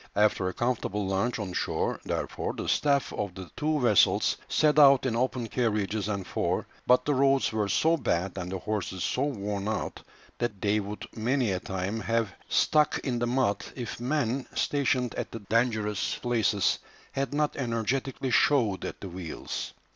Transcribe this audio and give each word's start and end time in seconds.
After 0.15 0.47
a 0.49 0.53
comfortable 0.55 1.05
lunch 1.05 1.37
on 1.37 1.53
shore, 1.53 1.99
therefore, 2.03 2.53
the 2.53 2.67
staff 2.67 3.13
of 3.13 3.35
the 3.35 3.51
two 3.55 3.79
vessels 3.79 4.35
set 4.49 4.79
out 4.79 5.05
in 5.05 5.15
open 5.15 5.45
carriages 5.47 6.07
and 6.07 6.25
four; 6.25 6.65
but 6.87 7.05
the 7.05 7.13
roads 7.13 7.51
were 7.53 7.69
so 7.69 7.97
bad 7.97 8.35
and 8.35 8.51
the 8.51 8.57
horses 8.57 9.03
so 9.03 9.21
worn 9.21 9.67
out 9.67 10.01
that 10.39 10.59
they 10.59 10.79
would 10.79 11.05
many 11.15 11.51
a 11.51 11.59
time 11.59 11.99
have 11.99 12.33
stuck 12.49 12.97
in 13.03 13.19
the 13.19 13.27
mud 13.27 13.63
if 13.75 13.99
men 13.99 14.47
stationed 14.55 15.13
at 15.13 15.29
the 15.29 15.39
dangerous 15.39 16.17
places 16.17 16.79
had 17.11 17.31
not 17.31 17.55
energetically 17.55 18.31
shoved 18.31 18.83
at 18.85 19.01
the 19.01 19.07
wheels. 19.09 19.73